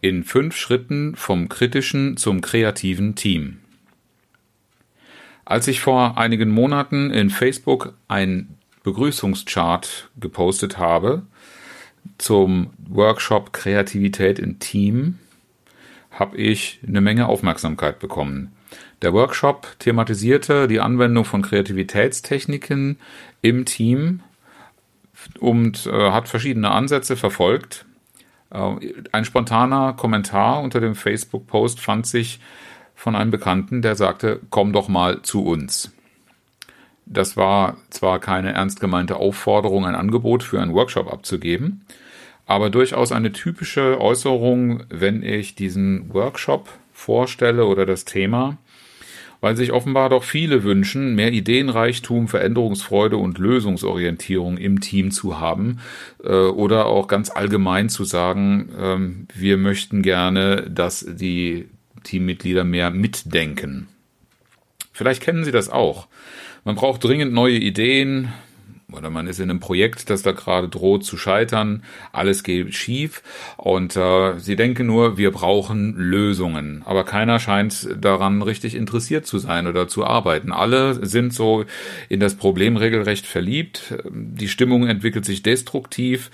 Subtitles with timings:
[0.00, 3.58] in fünf Schritten vom kritischen zum kreativen Team.
[5.44, 11.22] Als ich vor einigen Monaten in Facebook ein Begrüßungschart gepostet habe
[12.18, 15.18] zum Workshop Kreativität im Team,
[16.10, 18.52] habe ich eine Menge Aufmerksamkeit bekommen.
[19.02, 22.98] Der Workshop thematisierte die Anwendung von Kreativitätstechniken
[23.42, 24.20] im Team
[25.38, 27.86] und äh, hat verschiedene Ansätze verfolgt.
[28.50, 32.40] Äh, ein spontaner Kommentar unter dem Facebook-Post fand sich
[32.94, 35.92] von einem Bekannten, der sagte, komm doch mal zu uns.
[37.06, 41.84] Das war zwar keine ernst gemeinte Aufforderung, ein Angebot für einen Workshop abzugeben,
[42.46, 48.58] aber durchaus eine typische Äußerung, wenn ich diesen Workshop vorstelle oder das Thema,
[49.40, 55.80] weil sich offenbar doch viele wünschen, mehr Ideenreichtum, Veränderungsfreude und Lösungsorientierung im Team zu haben
[56.22, 61.68] äh, oder auch ganz allgemein zu sagen, ähm, wir möchten gerne, dass die
[62.02, 63.88] Teammitglieder mehr mitdenken.
[64.92, 66.08] Vielleicht kennen Sie das auch.
[66.64, 68.32] Man braucht dringend neue Ideen,
[68.92, 73.22] oder man ist in einem Projekt, das da gerade droht zu scheitern, alles geht schief.
[73.56, 79.38] Und äh, sie denken nur, wir brauchen Lösungen, aber keiner scheint daran richtig interessiert zu
[79.38, 80.52] sein oder zu arbeiten.
[80.52, 81.64] Alle sind so
[82.08, 86.30] in das Problem regelrecht verliebt, die Stimmung entwickelt sich destruktiv,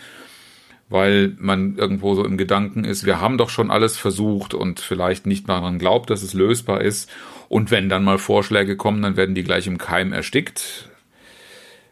[0.88, 5.26] weil man irgendwo so im Gedanken ist, wir haben doch schon alles versucht und vielleicht
[5.26, 7.10] nicht daran glaubt, dass es lösbar ist.
[7.48, 10.88] Und wenn dann mal Vorschläge kommen, dann werden die gleich im Keim erstickt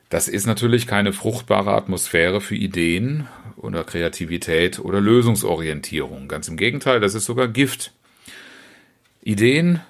[0.09, 3.27] das ist natürlich keine fruchtbare Atmosphäre für Ideen
[3.57, 6.29] oder Kreativität oder Lösungsorientierung.
[6.29, 7.93] Ganz im Gegenteil, das ist sogar Gift.
[9.23, 9.81] Ideen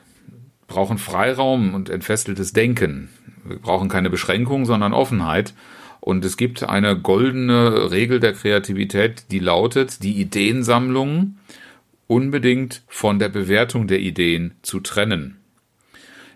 [0.66, 3.10] brauchen Freiraum und entfesseltes Denken.
[3.44, 5.54] Wir brauchen keine Beschränkung, sondern Offenheit.
[6.00, 11.38] Und es gibt eine goldene Regel der Kreativität, die lautet, die Ideensammlung
[12.06, 15.38] unbedingt von der Bewertung der Ideen zu trennen.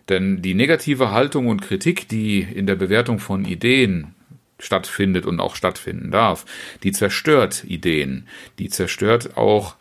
[0.08, 4.14] Denn die negative Haltung und Kritik, die in der Bewertung von Ideen
[4.58, 6.44] stattfindet und auch stattfinden darf,
[6.82, 8.26] die zerstört Ideen,
[8.58, 9.76] die zerstört auch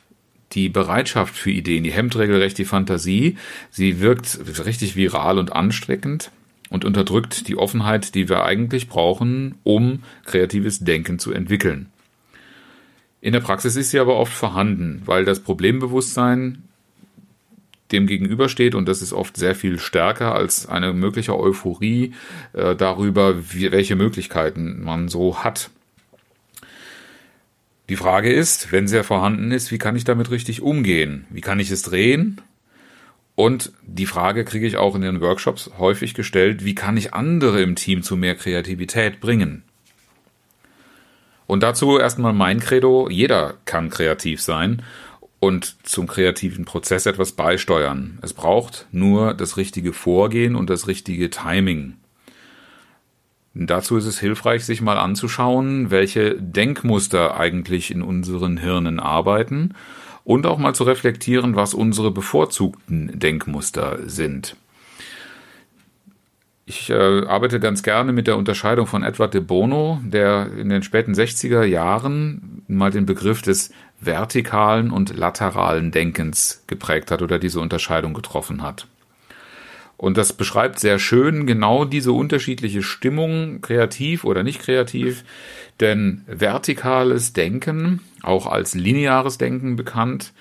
[0.53, 3.38] die Bereitschaft für Ideen, die hemmt regelrecht die Fantasie,
[3.69, 6.31] sie wirkt richtig viral und ansteckend
[6.69, 11.88] und unterdrückt die Offenheit, die wir eigentlich brauchen, um kreatives Denken zu entwickeln.
[13.19, 16.66] In der Praxis ist sie aber oft vorhanden, weil das Problembewusstsein
[17.92, 22.14] dem gegenübersteht und das ist oft sehr viel stärker als eine mögliche Euphorie
[22.53, 25.70] äh, darüber, wie, welche Möglichkeiten man so hat.
[27.90, 31.25] Die Frage ist, wenn sie ja vorhanden ist, wie kann ich damit richtig umgehen?
[31.30, 32.42] Wie kann ich es drehen?
[33.36, 37.62] Und die Frage kriege ich auch in den Workshops häufig gestellt, wie kann ich andere
[37.62, 39.64] im Team zu mehr Kreativität bringen?
[41.46, 44.84] Und dazu erstmal mein Credo, jeder kann kreativ sein
[45.40, 48.20] und zum kreativen Prozess etwas beisteuern.
[48.22, 51.94] Es braucht nur das richtige Vorgehen und das richtige Timing.
[53.53, 59.74] Dazu ist es hilfreich, sich mal anzuschauen, welche Denkmuster eigentlich in unseren Hirnen arbeiten
[60.24, 64.56] und auch mal zu reflektieren, was unsere bevorzugten Denkmuster sind.
[66.69, 70.84] Ich äh, arbeite ganz gerne mit der Unterscheidung von Edward de Bono, der in den
[70.84, 77.59] späten 60er Jahren mal den Begriff des vertikalen und lateralen Denkens geprägt hat oder diese
[77.59, 78.88] Unterscheidung getroffen hat.
[79.97, 85.24] Und das beschreibt sehr schön genau diese unterschiedliche Stimmung, kreativ oder nicht kreativ.
[85.80, 90.33] Denn vertikales Denken, auch als lineares Denken bekannt,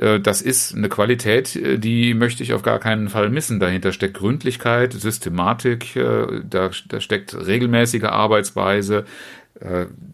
[0.00, 3.58] äh, das ist eine Qualität, äh, die möchte ich auf gar keinen Fall missen.
[3.60, 9.04] Dahinter steckt Gründlichkeit, Systematik, äh, da, da steckt regelmäßige Arbeitsweise.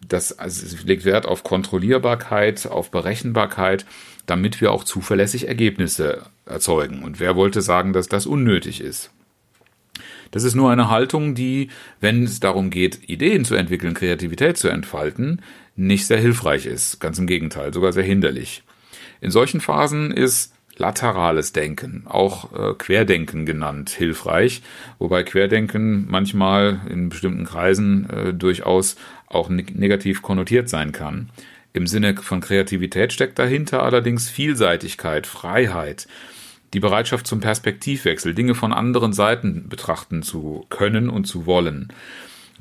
[0.09, 3.87] Das also legt Wert auf Kontrollierbarkeit, auf Berechenbarkeit,
[4.27, 7.03] damit wir auch zuverlässig Ergebnisse erzeugen.
[7.03, 9.11] Und wer wollte sagen, dass das unnötig ist?
[10.31, 11.69] Das ist nur eine Haltung, die,
[12.01, 15.43] wenn es darum geht, Ideen zu entwickeln, Kreativität zu entfalten,
[15.77, 17.01] nicht sehr hilfreich ist.
[17.01, 18.63] Ganz im Gegenteil, sogar sehr hinderlich.
[19.21, 24.63] In solchen Phasen ist laterales Denken, auch äh, Querdenken genannt, hilfreich,
[24.99, 28.97] wobei Querdenken manchmal in bestimmten Kreisen äh, durchaus
[29.33, 31.31] auch ne negativ konnotiert sein kann.
[31.73, 36.07] Im Sinne von Kreativität steckt dahinter allerdings Vielseitigkeit, Freiheit,
[36.75, 41.93] die Bereitschaft zum Perspektivwechsel, Dinge von anderen Seiten betrachten zu können und zu wollen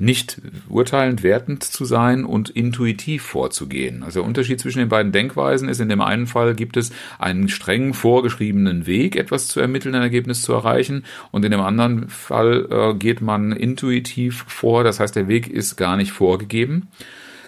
[0.02, 4.02] nicht urteilend wertend zu sein und intuitiv vorzugehen.
[4.02, 6.90] Also der Unterschied zwischen den beiden Denkweisen ist, in dem einen Fall gibt es
[7.20, 12.08] einen streng vorgeschriebenen Weg, etwas zu ermitteln, ein Ergebnis zu erreichen, und in dem anderen
[12.08, 16.88] Fall äh, geht man intuitiv vor, das heißt, der Weg ist gar nicht vorgegeben.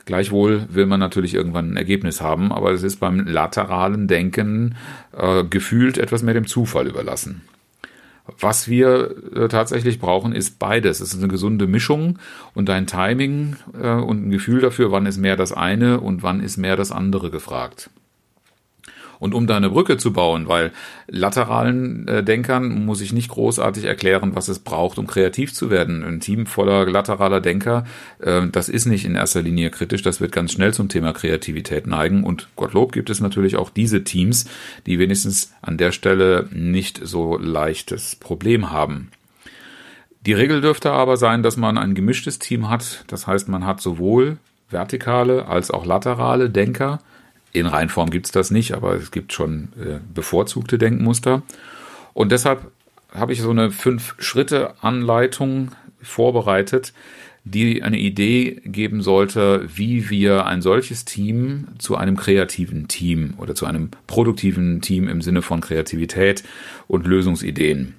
[0.04, 4.76] Gleichwohl will man natürlich irgendwann ein Ergebnis haben, aber es ist beim lateralen Denken
[5.12, 7.42] äh, gefühlt etwas mehr dem Zufall überlassen.
[8.26, 11.00] Was wir äh, tatsächlich brauchen, ist beides.
[11.00, 12.18] Es ist eine gesunde Mischung
[12.54, 16.40] und ein Timing äh, und ein Gefühl dafür, wann ist mehr das eine und wann
[16.40, 17.90] ist mehr das andere gefragt.
[19.24, 20.70] Und um da eine Brücke zu bauen, weil
[21.06, 26.04] lateralen äh, Denkern muss ich nicht großartig erklären, was es braucht, um kreativ zu werden.
[26.04, 27.86] Ein Team voller lateraler Denker,
[28.18, 31.86] äh, das ist nicht in erster Linie kritisch, das wird ganz schnell zum Thema Kreativität
[31.86, 32.22] neigen.
[32.22, 34.44] Und Gottlob gibt es natürlich auch diese Teams,
[34.84, 39.10] die wenigstens an der Stelle nicht so leichtes Problem haben.
[40.26, 43.06] Die Regel dürfte aber sein, dass man ein gemischtes Team hat.
[43.06, 44.36] Das heißt, man hat sowohl
[44.68, 47.00] vertikale als auch laterale Denker
[47.54, 51.42] in Reinform gibt es das nicht, aber es gibt schon äh, bevorzugte Denkmuster.
[52.12, 52.70] Und deshalb
[53.12, 55.70] habe ich so eine Fünf-Schritte-Anleitung
[56.02, 56.92] vorbereitet,
[57.44, 63.54] die eine Idee geben sollte, wie wir ein solches Team zu einem kreativen Team oder
[63.54, 66.42] zu einem produktiven Team im Sinne von Kreativität
[66.88, 67.94] und Lösungsideen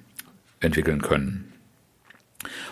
[0.60, 1.50] entwickeln können.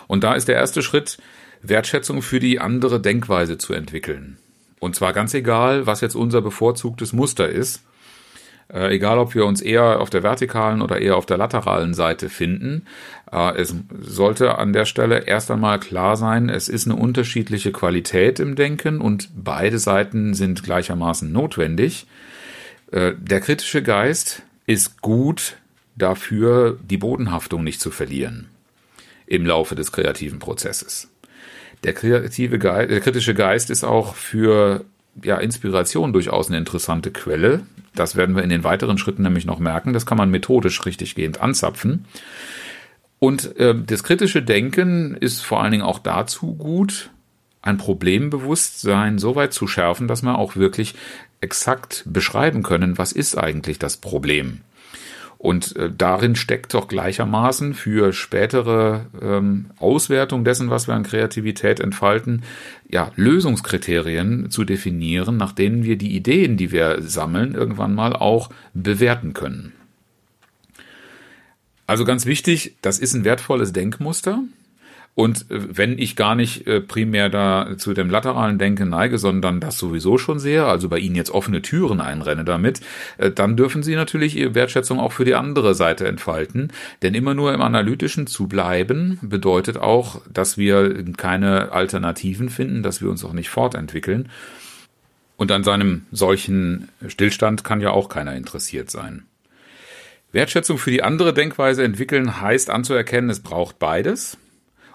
[0.05, 1.17] Und da ist der erste Schritt,
[1.63, 4.37] Wertschätzung für die andere Denkweise zu entwickeln.
[4.79, 7.81] Und zwar ganz egal, was jetzt unser bevorzugtes Muster ist.
[8.73, 12.29] Äh, egal, ob wir uns eher auf der vertikalen oder eher auf der lateralen Seite
[12.29, 12.85] finden.
[13.31, 18.39] Äh, es sollte an der Stelle erst einmal klar sein, es ist eine unterschiedliche Qualität
[18.39, 22.07] im Denken und beide Seiten sind gleichermaßen notwendig.
[22.91, 25.57] Äh, der kritische Geist ist gut
[25.95, 28.49] dafür, die Bodenhaftung nicht zu verlieren
[29.27, 31.07] im Laufe des kreativen Prozesses.
[31.85, 34.85] Der kreative Geist, der kritische Geist ist auch für
[35.23, 37.61] ja, Inspiration durchaus eine interessante Quelle.
[37.93, 39.93] Das werden wir in den weiteren Schritten nämlich noch merken.
[39.93, 42.05] Das kann man methodisch richtiggehend anzapfen.
[43.19, 47.11] Und äh, das kritische Denken ist vor allen Dingen auch dazu gut,
[47.61, 50.95] ein Problembewusstsein so weit zu schärfen, dass man auch wirklich
[51.39, 54.61] exakt beschreiben können, was ist eigentlich das Problem.
[55.37, 61.79] Und äh, darin steckt doch gleichermaßen für spätere ähm, Auswertung dessen, was wir an Kreativität
[61.79, 62.43] entfalten,
[62.89, 68.49] ja, Lösungskriterien zu definieren, nach denen wir die Ideen, die wir sammeln, irgendwann mal auch
[68.73, 69.73] bewerten können.
[71.87, 74.41] Also ganz wichtig, das ist ein wertvolles Denkmuster.
[75.15, 79.61] Und äh, wenn ich gar nicht äh, primär da zu dem lateralen Denken neige, sondern
[79.61, 82.81] das sowieso schon sehe, also bei Ihnen jetzt offene Türen einrenne damit,
[83.17, 86.71] äh, dann dürfen Sie natürlich Ihre Wertschätzung auch für die andere Seite entfalten.
[87.01, 93.01] Denn immer nur im Analytischen zu bleiben, bedeutet auch, dass wir keine Alternativen finden, dass
[93.01, 94.29] wir uns auch nicht fortentwickeln.
[95.37, 99.25] Und an seinem solchen Stillstand kann ja auch keiner interessiert sein.
[100.33, 104.37] Wertschätzung für die andere Denkweise entwickeln heißt anzuerkennen, es braucht beides.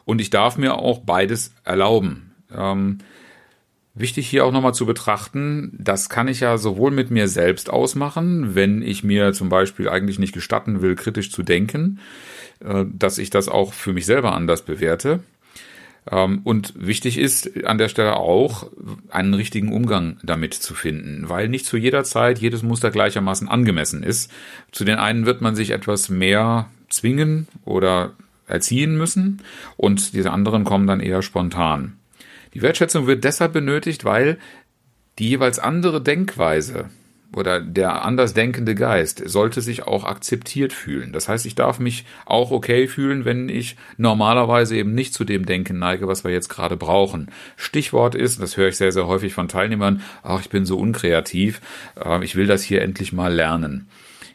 [0.04, 2.32] Und ich darf mir auch beides erlauben.
[2.54, 2.98] Ähm,
[3.94, 8.54] wichtig hier auch nochmal zu betrachten, das kann ich ja sowohl mit mir selbst ausmachen,
[8.54, 12.00] wenn ich mir zum Beispiel eigentlich nicht gestatten will, kritisch zu denken,
[12.60, 15.20] äh, dass ich das auch für mich selber anders bewerte.
[16.10, 18.70] Ähm, und wichtig ist an der Stelle auch,
[19.10, 24.02] einen richtigen Umgang damit zu finden, weil nicht zu jeder Zeit jedes Muster gleichermaßen angemessen
[24.02, 24.30] ist.
[24.72, 28.12] Zu den einen wird man sich etwas mehr zwingen oder
[28.50, 29.42] erziehen müssen
[29.76, 31.96] und diese anderen kommen dann eher spontan.
[32.54, 34.38] Die Wertschätzung wird deshalb benötigt, weil
[35.18, 36.90] die jeweils andere Denkweise
[37.36, 41.12] oder der anders denkende Geist sollte sich auch akzeptiert fühlen.
[41.12, 45.46] Das heißt, ich darf mich auch okay fühlen, wenn ich normalerweise eben nicht zu dem
[45.46, 47.30] Denken neige, was wir jetzt gerade brauchen.
[47.56, 51.60] Stichwort ist, das höre ich sehr, sehr häufig von Teilnehmern, ach, ich bin so unkreativ,
[52.04, 53.88] äh, ich will das hier endlich mal lernen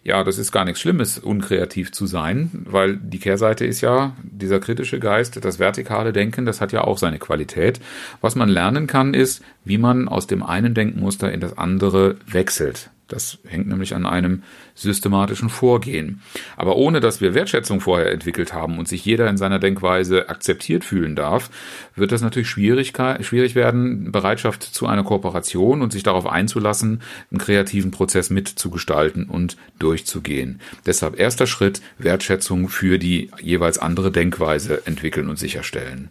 [0.05, 4.59] ja, das ist gar nichts Schlimmes, unkreativ zu sein, weil die Kehrseite ist ja dieser
[4.59, 7.81] kritische Geist, das vertikale Denken, das hat ja auch seine Qualität.
[8.21, 12.91] Was man lernen kann, ist, wie man aus dem einen Denkmuster in das andere wechselt.
[13.07, 14.41] Das hängt nämlich an einem
[14.73, 16.21] systematischen Vorgehen.
[16.57, 20.83] Aber ohne dass wir Wertschätzung vorher entwickelt haben und sich jeder in seiner Denkweise akzeptiert
[20.83, 21.51] fühlen darf,
[21.95, 27.91] wird das natürlich schwierig, werden, Bereitschaft zu einer Kooperation und sich darauf einzulassen, einen kreativen
[27.91, 30.59] Prozess mitzugestalten und durchzugehen.
[30.85, 36.09] Deshalb erster Schritt, Wertschätzung für die jeweils andere Denkweise entwickeln und sicherstellen.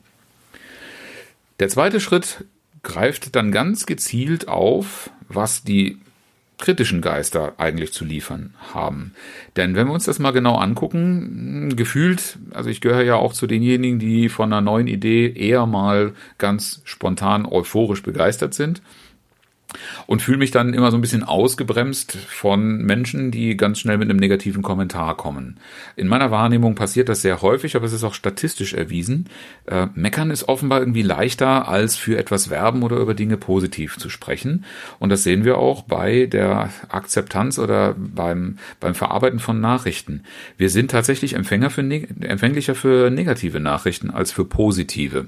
[1.59, 2.45] Der zweite Schritt
[2.83, 5.99] greift dann ganz gezielt auf, was die
[6.59, 9.13] kritischen Geister eigentlich zu liefern haben.
[9.57, 13.47] Denn wenn wir uns das mal genau angucken, gefühlt, also ich gehöre ja auch zu
[13.47, 18.83] denjenigen, die von einer neuen Idee eher mal ganz spontan euphorisch begeistert sind
[20.07, 24.11] und fühle mich dann immer so ein bisschen ausgebremst von Menschen, die ganz schnell mit
[24.11, 25.59] einem negativen Kommentar kommen.
[25.97, 29.29] In meiner Wahrnehmung passiert das sehr häufig, aber es ist auch statistisch erwiesen.
[29.67, 34.09] Äh, meckern ist offenbar irgendwie leichter, als für etwas werben oder über Dinge positiv zu
[34.09, 34.65] sprechen.
[34.99, 40.23] Und das sehen wir auch bei der Akzeptanz oder beim, beim Verarbeiten von Nachrichten.
[40.57, 45.27] Wir sind tatsächlich Empfänger für, empfänglicher für negative Nachrichten als für positive.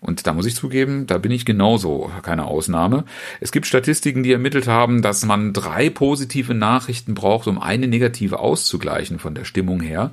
[0.00, 3.04] Und da muss ich zugeben, da bin ich genauso keine Ausnahme.
[3.40, 8.38] Es gibt Statistiken, die ermittelt haben, dass man drei positive Nachrichten braucht, um eine negative
[8.38, 10.12] auszugleichen von der Stimmung her.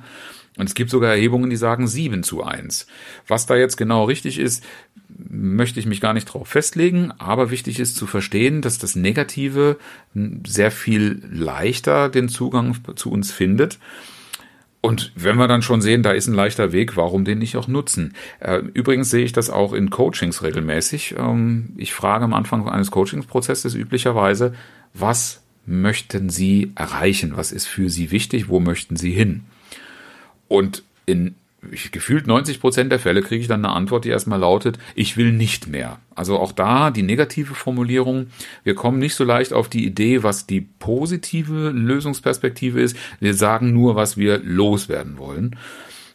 [0.58, 2.86] Und es gibt sogar Erhebungen, die sagen sieben zu eins.
[3.26, 4.64] Was da jetzt genau richtig ist,
[5.28, 9.76] möchte ich mich gar nicht drauf festlegen, aber wichtig ist zu verstehen, dass das Negative
[10.46, 13.78] sehr viel leichter den Zugang zu uns findet
[14.86, 17.66] und wenn wir dann schon sehen, da ist ein leichter Weg, warum den nicht auch
[17.66, 18.14] nutzen?
[18.38, 21.16] Äh, übrigens sehe ich das auch in Coachings regelmäßig.
[21.18, 24.54] Ähm, ich frage am Anfang eines Coachingsprozesses üblicherweise,
[24.94, 27.32] was möchten Sie erreichen?
[27.34, 28.48] Was ist für Sie wichtig?
[28.48, 29.46] Wo möchten Sie hin?
[30.46, 31.34] Und in
[31.92, 35.32] gefühlt 90 Prozent der Fälle kriege ich dann eine Antwort, die erstmal lautet, ich will
[35.32, 35.98] nicht mehr.
[36.14, 38.28] Also auch da die negative Formulierung.
[38.64, 42.96] Wir kommen nicht so leicht auf die Idee, was die positive Lösungsperspektive ist.
[43.20, 45.56] Wir sagen nur, was wir loswerden wollen.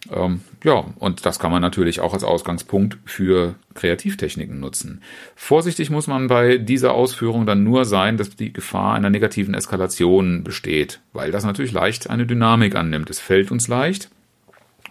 [0.10, 5.02] Ähm, ja, und das kann man natürlich auch als Ausgangspunkt für Kreativtechniken nutzen.
[5.36, 10.44] Vorsichtig muss man bei dieser Ausführung dann nur sein, dass die Gefahr einer negativen Eskalation
[10.44, 13.10] besteht, weil das natürlich leicht eine Dynamik annimmt.
[13.10, 14.10] Es fällt uns leicht,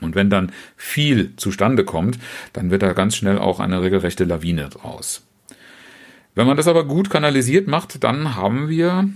[0.01, 2.19] und wenn dann viel zustande kommt,
[2.53, 5.27] dann wird da ganz schnell auch eine regelrechte Lawine draus.
[6.35, 9.09] Wenn man das aber gut kanalisiert macht, dann haben wir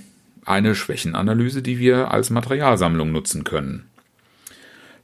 [0.44, 3.86] eine Schwächenanalyse, die wir als Materialsammlung nutzen können.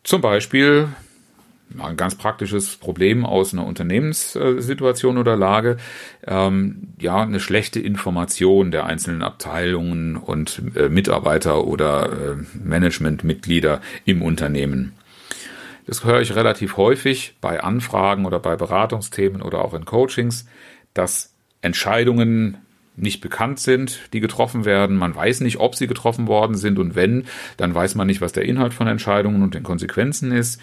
[0.03, 0.89] Zum Beispiel
[1.79, 5.77] ein ganz praktisches Problem aus einer Unternehmenssituation oder Lage,
[6.27, 14.23] ähm, ja, eine schlechte Information der einzelnen Abteilungen und äh, Mitarbeiter oder äh, Managementmitglieder im
[14.23, 14.95] Unternehmen.
[15.87, 20.47] Das höre ich relativ häufig bei Anfragen oder bei Beratungsthemen oder auch in Coachings,
[20.95, 22.59] dass Entscheidungen
[22.97, 24.97] nicht bekannt sind, die getroffen werden.
[24.97, 27.25] Man weiß nicht, ob sie getroffen worden sind und wenn,
[27.57, 30.61] dann weiß man nicht, was der Inhalt von Entscheidungen und den Konsequenzen ist.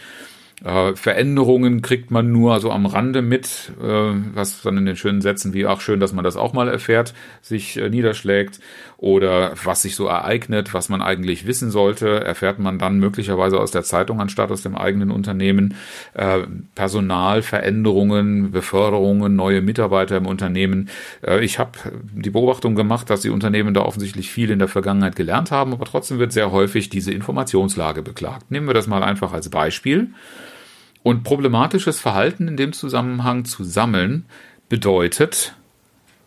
[0.64, 5.22] Äh, Veränderungen kriegt man nur so am Rande mit, äh, was dann in den schönen
[5.22, 8.60] Sätzen wie, ach schön, dass man das auch mal erfährt, sich äh, niederschlägt.
[8.98, 13.70] Oder was sich so ereignet, was man eigentlich wissen sollte, erfährt man dann möglicherweise aus
[13.70, 15.76] der Zeitung anstatt aus dem eigenen Unternehmen.
[16.16, 16.40] Äh,
[16.74, 20.90] Personalveränderungen, Beförderungen, neue Mitarbeiter im Unternehmen.
[21.22, 21.78] Äh, ich habe
[22.16, 25.86] die Beobachtung gemacht, dass die Unternehmen da offensichtlich viel in der Vergangenheit gelernt haben, aber
[25.86, 28.50] trotzdem wird sehr häufig diese Informationslage beklagt.
[28.50, 30.10] Nehmen wir das mal einfach als Beispiel.
[31.08, 34.26] Und problematisches Verhalten in dem Zusammenhang zu sammeln
[34.68, 35.56] bedeutet,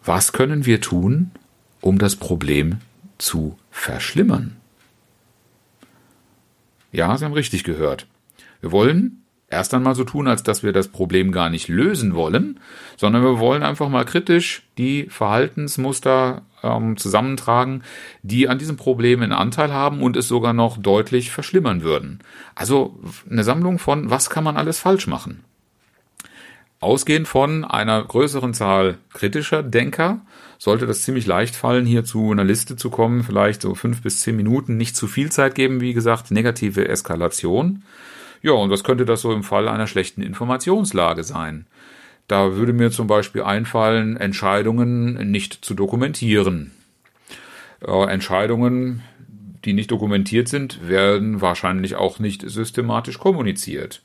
[0.02, 1.32] was können wir tun,
[1.82, 2.78] um das Problem
[3.18, 4.56] zu verschlimmern?
[6.92, 8.06] Ja, Sie haben richtig gehört.
[8.62, 12.60] Wir wollen erst einmal so tun, als dass wir das Problem gar nicht lösen wollen,
[12.96, 17.82] sondern wir wollen einfach mal kritisch die Verhaltensmuster ähm, zusammentragen,
[18.22, 22.20] die an diesem Problem einen Anteil haben und es sogar noch deutlich verschlimmern würden.
[22.54, 25.44] Also eine Sammlung von, was kann man alles falsch machen?
[26.78, 30.22] Ausgehend von einer größeren Zahl kritischer Denker
[30.56, 34.20] sollte das ziemlich leicht fallen, hier zu einer Liste zu kommen, vielleicht so fünf bis
[34.20, 37.82] zehn Minuten, nicht zu viel Zeit geben, wie gesagt, negative Eskalation.
[38.42, 41.66] Ja, und was könnte das so im Fall einer schlechten Informationslage sein?
[42.28, 46.70] Da würde mir zum Beispiel einfallen, Entscheidungen nicht zu dokumentieren.
[47.86, 49.02] Äh, Entscheidungen,
[49.64, 54.02] die nicht dokumentiert sind, werden wahrscheinlich auch nicht systematisch kommuniziert.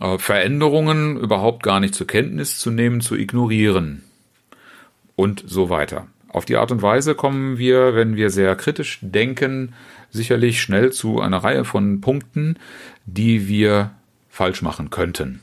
[0.00, 4.02] Äh, Veränderungen überhaupt gar nicht zur Kenntnis zu nehmen, zu ignorieren
[5.16, 6.06] und so weiter.
[6.28, 9.72] Auf die Art und Weise kommen wir, wenn wir sehr kritisch denken,
[10.14, 12.56] sicherlich schnell zu einer Reihe von Punkten,
[13.04, 13.90] die wir
[14.30, 15.40] falsch machen könnten.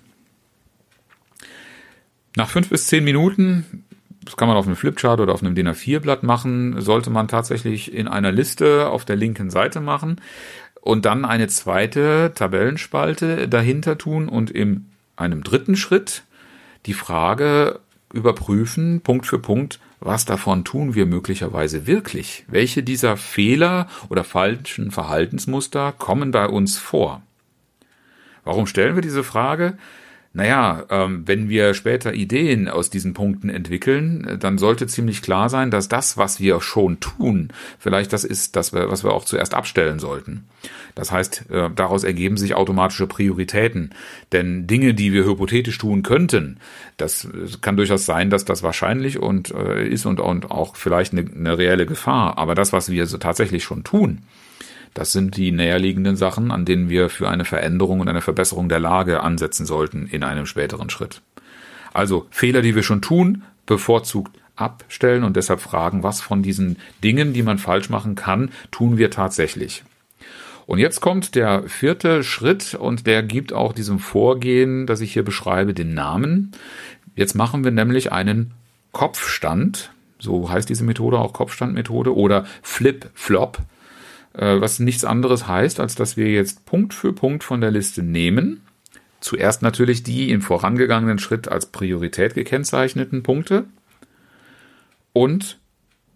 [2.36, 3.84] Nach fünf bis zehn Minuten,
[4.24, 7.94] das kann man auf einem Flipchart oder auf einem DIN A4-Blatt machen, sollte man tatsächlich
[7.94, 10.22] in einer Liste auf der linken Seite machen
[10.80, 16.24] und dann eine zweite Tabellenspalte dahinter tun und in einem dritten Schritt
[16.86, 17.80] die Frage
[18.14, 22.44] überprüfen, Punkt für Punkt, was davon tun wir möglicherweise wirklich?
[22.48, 27.22] Welche dieser Fehler oder falschen Verhaltensmuster kommen bei uns vor?
[28.44, 29.78] Warum stellen wir diese Frage?
[30.34, 35.72] Naja, ähm, wenn wir später Ideen aus diesen Punkten entwickeln, dann sollte ziemlich klar sein,
[35.72, 40.00] dass das, was wir schon tun, vielleicht das ist, das was wir auch zuerst abstellen
[40.00, 40.46] sollten.
[40.96, 43.94] Das heißt, äh, daraus ergeben sich automatische Prioritäten.
[44.32, 46.60] Denn Dinge, die wir hypothetisch tun könnten,
[46.96, 47.28] das
[47.60, 51.58] kann durchaus sein, dass das wahrscheinlich und äh, ist und, und auch vielleicht eine, eine
[51.58, 52.38] reelle Gefahr.
[52.38, 54.20] Aber das, was wir so tatsächlich schon tun,
[54.94, 58.80] das sind die näherliegenden Sachen, an denen wir für eine Veränderung und eine Verbesserung der
[58.80, 61.22] Lage ansetzen sollten in einem späteren Schritt.
[61.94, 67.34] Also Fehler, die wir schon tun, bevorzugt abstellen und deshalb fragen, was von diesen Dingen,
[67.34, 69.84] die man falsch machen kann, tun wir tatsächlich.
[70.68, 75.24] Und jetzt kommt der vierte Schritt und der gibt auch diesem Vorgehen, das ich hier
[75.26, 76.52] beschreibe, den Namen.
[77.16, 78.52] Jetzt machen wir nämlich einen
[78.92, 83.58] Kopfstand, so heißt diese Methode auch Kopfstandmethode oder Flip-Flop.
[84.34, 88.04] Äh, was nichts anderes heißt, als dass wir jetzt Punkt für Punkt von der Liste
[88.04, 88.62] nehmen.
[89.20, 93.66] Zuerst natürlich die im vorangegangenen Schritt als Priorität gekennzeichneten Punkte
[95.14, 95.60] und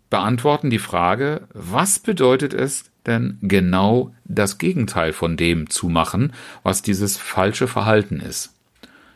[0.09, 6.81] beantworten die Frage, was bedeutet es denn genau das Gegenteil von dem zu machen, was
[6.81, 8.54] dieses falsche Verhalten ist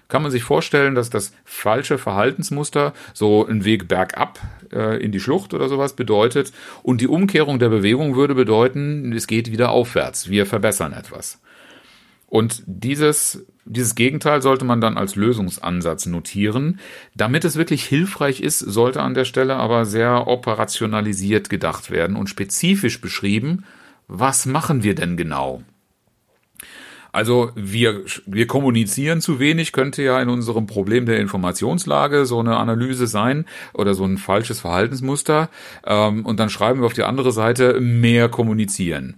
[0.09, 4.39] kann man sich vorstellen, dass das falsche Verhaltensmuster so ein Weg bergab
[4.73, 6.51] äh, in die Schlucht oder sowas bedeutet
[6.83, 11.39] und die Umkehrung der Bewegung würde bedeuten, es geht wieder aufwärts, wir verbessern etwas.
[12.29, 16.79] Und dieses, dieses Gegenteil sollte man dann als Lösungsansatz notieren.
[17.15, 22.29] Damit es wirklich hilfreich ist, sollte an der Stelle aber sehr operationalisiert gedacht werden und
[22.29, 23.65] spezifisch beschrieben,
[24.07, 25.63] was machen wir denn genau?
[27.11, 32.57] Also wir, wir kommunizieren zu wenig, könnte ja in unserem Problem der Informationslage so eine
[32.57, 35.49] Analyse sein oder so ein falsches Verhaltensmuster.
[35.85, 39.17] Ähm, und dann schreiben wir auf die andere Seite mehr kommunizieren.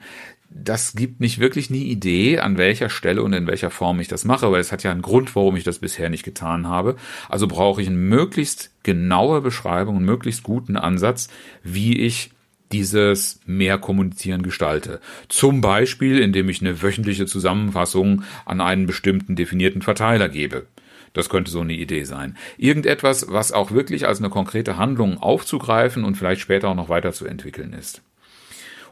[0.53, 4.25] Das gibt nicht wirklich eine Idee, an welcher Stelle und in welcher Form ich das
[4.25, 6.97] mache, weil es hat ja einen Grund, warum ich das bisher nicht getan habe.
[7.29, 11.29] Also brauche ich eine möglichst genaue Beschreibung, einen möglichst guten Ansatz,
[11.63, 12.31] wie ich
[12.71, 14.99] dieses mehr kommunizieren gestalte.
[15.29, 20.67] Zum Beispiel, indem ich eine wöchentliche Zusammenfassung an einen bestimmten definierten Verteiler gebe.
[21.13, 22.37] Das könnte so eine Idee sein.
[22.57, 27.73] Irgendetwas, was auch wirklich als eine konkrete Handlung aufzugreifen und vielleicht später auch noch weiterzuentwickeln
[27.73, 28.01] ist.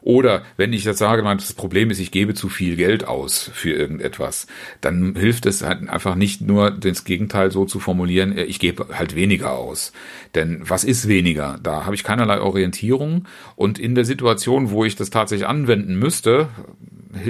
[0.02, 3.72] Oder wenn ich jetzt sage, das Problem ist, ich gebe zu viel Geld aus für
[3.72, 4.48] irgendetwas,
[4.82, 8.88] dann hilft es halt einfach nicht nur das Gegenteil so zu formulieren, äh, ich gebe
[8.98, 9.92] halt weniger aus.
[10.36, 11.60] Denn was ist weniger?
[11.62, 16.50] Da habe ich keinerlei Orientierung und in der Situation, wo ich das tatsächlich anwenden müsste,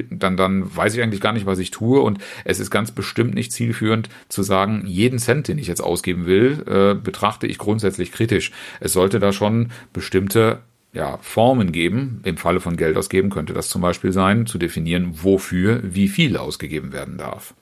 [0.09, 2.01] dann, dann weiß ich eigentlich gar nicht, was ich tue.
[2.01, 6.25] Und es ist ganz bestimmt nicht zielführend zu sagen, jeden Cent, den ich jetzt ausgeben
[6.25, 8.51] will, äh, betrachte ich grundsätzlich kritisch.
[8.79, 10.59] Es sollte da schon bestimmte
[10.93, 12.21] ja, Formen geben.
[12.23, 16.37] Im Falle von Geld ausgeben könnte das zum Beispiel sein, zu definieren, wofür wie viel
[16.37, 17.53] ausgegeben werden darf.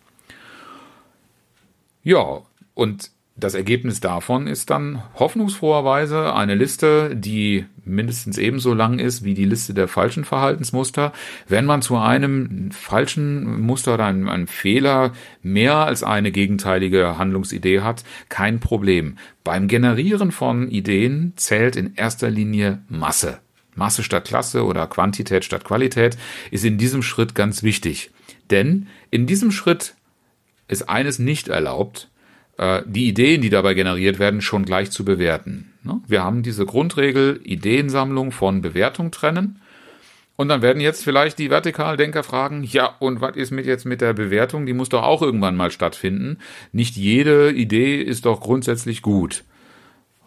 [2.03, 2.41] Ja,
[2.73, 9.35] und das Ergebnis davon ist dann hoffnungsfroherweise eine Liste, die mindestens ebenso lang ist wie
[9.35, 11.13] die Liste der falschen Verhaltensmuster.
[11.47, 17.81] Wenn man zu einem falschen Muster oder einem, einem Fehler mehr als eine gegenteilige Handlungsidee
[17.81, 19.19] hat, kein Problem.
[19.43, 23.37] Beim Generieren von Ideen zählt in erster Linie Masse.
[23.75, 26.17] Masse statt Klasse oder Quantität statt Qualität
[26.49, 28.09] ist in diesem Schritt ganz wichtig.
[28.49, 29.93] Denn in diesem Schritt
[30.67, 32.09] ist eines nicht erlaubt,
[32.57, 35.73] äh, die Ideen, die dabei generiert werden, schon gleich zu bewerten.
[35.83, 36.01] Ne?
[36.07, 39.61] Wir haben diese Grundregel Ideensammlung von Bewertung trennen.
[40.35, 44.01] Und dann werden jetzt vielleicht die Vertikaldenker fragen, ja, und was ist mit jetzt mit
[44.01, 44.67] der Bewertung?
[44.67, 46.37] Die muss doch auch irgendwann mal stattfinden.
[46.71, 49.43] Nicht jede Idee ist doch grundsätzlich gut.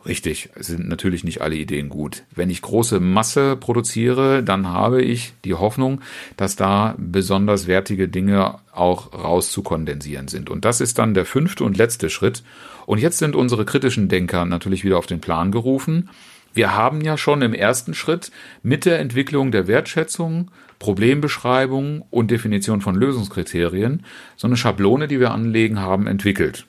[0.06, 2.22] Richtig, es sind natürlich nicht alle Ideen gut.
[2.34, 6.00] Wenn ich große Masse produziere, dann habe ich die Hoffnung,
[6.38, 10.48] dass da besonders wertige Dinge auch rauszukondensieren sind.
[10.48, 12.42] Und das ist dann der fünfte und letzte Schritt.
[12.86, 16.08] Und jetzt sind unsere kritischen Denker natürlich wieder auf den Plan gerufen.
[16.54, 18.32] Wir haben ja schon im ersten Schritt
[18.62, 24.04] mit der Entwicklung der Wertschätzung, Problembeschreibung und Definition von Lösungskriterien
[24.36, 26.66] so eine Schablone, die wir anlegen haben, entwickelt.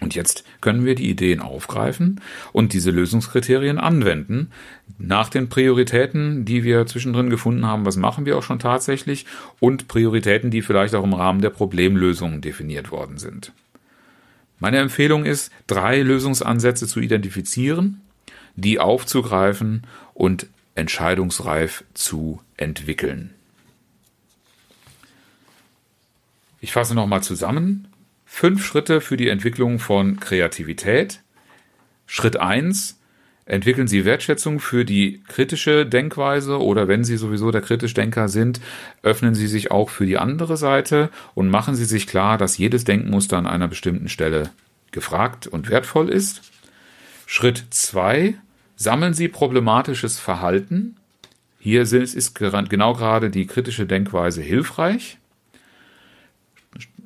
[0.00, 2.20] Und jetzt können wir die Ideen aufgreifen
[2.52, 4.52] und diese Lösungskriterien anwenden.
[4.98, 9.26] Nach den Prioritäten, die wir zwischendrin gefunden haben, was machen wir auch schon tatsächlich
[9.58, 13.52] und Prioritäten, die vielleicht auch im Rahmen der Problemlösungen definiert worden sind.
[14.60, 18.00] Meine Empfehlung ist, drei Lösungsansätze zu identifizieren,
[18.56, 19.84] die aufzugreifen
[20.14, 23.34] und entscheidungsreif zu entwickeln.
[26.60, 27.88] Ich fasse nochmal zusammen.
[28.30, 31.22] Fünf Schritte für die Entwicklung von Kreativität.
[32.06, 33.00] Schritt eins:
[33.46, 38.60] Entwickeln Sie Wertschätzung für die kritische Denkweise oder wenn Sie sowieso der Kritischdenker sind,
[39.02, 42.84] öffnen Sie sich auch für die andere Seite und machen Sie sich klar, dass jedes
[42.84, 44.50] Denkmuster an einer bestimmten Stelle
[44.92, 46.42] gefragt und wertvoll ist.
[47.26, 48.34] Schritt zwei:
[48.76, 50.96] Sammeln Sie problematisches Verhalten.
[51.58, 55.18] Hier ist genau gerade die kritische Denkweise hilfreich.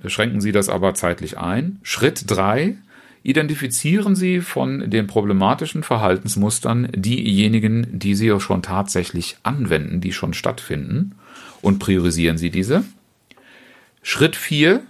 [0.06, 1.78] Schränken Sie das aber zeitlich ein.
[1.82, 2.76] Schritt drei:
[3.22, 10.34] Identifizieren Sie von den problematischen Verhaltensmustern diejenigen, die Sie auch schon tatsächlich anwenden, die schon
[10.34, 11.14] stattfinden,
[11.60, 12.84] und priorisieren Sie diese.
[14.02, 14.82] Schritt 4.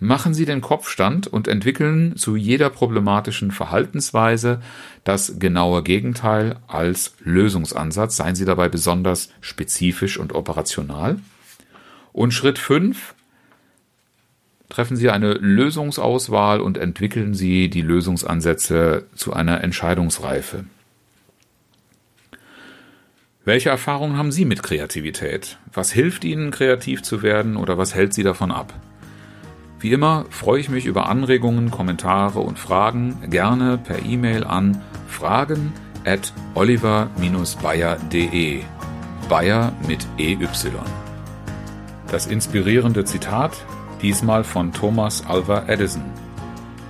[0.00, 4.60] Machen Sie den Kopfstand und entwickeln zu jeder problematischen Verhaltensweise
[5.02, 8.16] das genaue Gegenteil als Lösungsansatz.
[8.16, 11.18] Seien Sie dabei besonders spezifisch und operational.
[12.12, 13.14] Und Schritt 5
[14.68, 20.64] treffen Sie eine Lösungsauswahl und entwickeln Sie die Lösungsansätze zu einer Entscheidungsreife.
[23.44, 25.56] Welche Erfahrungen haben Sie mit Kreativität?
[25.72, 28.74] Was hilft Ihnen, kreativ zu werden oder was hält Sie davon ab?
[29.80, 35.72] Wie immer freue ich mich über Anregungen, Kommentare und Fragen gerne per E-Mail an fragen
[36.04, 38.60] at oliver-bayer.de.
[39.28, 40.48] Bayer mit EY.
[42.08, 43.64] Das inspirierende Zitat
[44.02, 46.04] diesmal von Thomas Alva Edison.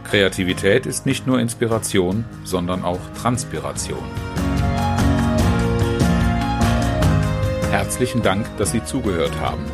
[0.04, 4.02] Kreativität ist nicht nur Inspiration, sondern auch Transpiration.
[7.70, 9.64] Herzlichen Dank, dass Sie zugehört haben.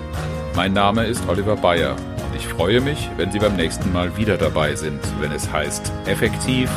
[0.57, 4.37] Mein Name ist Oliver Bayer und ich freue mich, wenn Sie beim nächsten Mal wieder
[4.37, 6.69] dabei sind, wenn es heißt Effektiv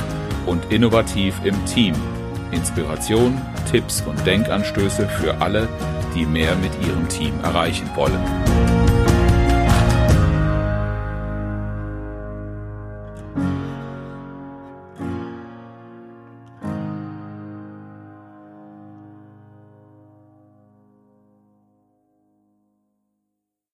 [0.46, 1.96] und innovativ im Team.
[2.52, 5.68] Inspiration, Tipps und Denkanstöße für alle,
[6.16, 8.77] die mehr mit ihrem Team erreichen wollen.